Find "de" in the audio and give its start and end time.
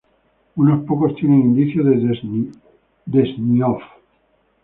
1.85-2.49